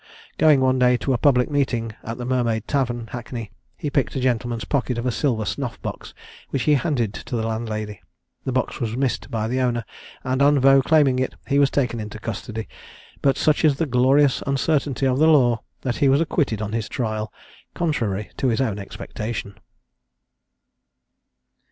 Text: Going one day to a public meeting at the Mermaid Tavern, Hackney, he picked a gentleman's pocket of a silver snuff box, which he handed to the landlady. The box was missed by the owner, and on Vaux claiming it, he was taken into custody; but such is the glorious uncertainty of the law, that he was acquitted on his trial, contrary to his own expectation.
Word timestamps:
Going 0.39 0.61
one 0.61 0.79
day 0.79 0.97
to 0.97 1.13
a 1.13 1.19
public 1.19 1.51
meeting 1.51 1.91
at 2.01 2.17
the 2.17 2.25
Mermaid 2.25 2.67
Tavern, 2.67 3.05
Hackney, 3.11 3.51
he 3.77 3.91
picked 3.91 4.15
a 4.15 4.19
gentleman's 4.19 4.65
pocket 4.65 4.97
of 4.97 5.05
a 5.05 5.11
silver 5.11 5.45
snuff 5.45 5.79
box, 5.83 6.15
which 6.49 6.63
he 6.63 6.73
handed 6.73 7.13
to 7.13 7.35
the 7.35 7.45
landlady. 7.45 8.01
The 8.43 8.51
box 8.51 8.79
was 8.79 8.97
missed 8.97 9.29
by 9.29 9.47
the 9.47 9.59
owner, 9.61 9.85
and 10.23 10.41
on 10.41 10.57
Vaux 10.57 10.83
claiming 10.87 11.19
it, 11.19 11.35
he 11.45 11.59
was 11.59 11.69
taken 11.69 11.99
into 11.99 12.17
custody; 12.17 12.67
but 13.21 13.37
such 13.37 13.63
is 13.63 13.75
the 13.75 13.85
glorious 13.85 14.41
uncertainty 14.47 15.05
of 15.05 15.19
the 15.19 15.27
law, 15.27 15.61
that 15.81 15.97
he 15.97 16.09
was 16.09 16.19
acquitted 16.19 16.63
on 16.63 16.71
his 16.71 16.89
trial, 16.89 17.31
contrary 17.75 18.31
to 18.37 18.47
his 18.47 18.59
own 18.59 18.79
expectation. 18.79 19.53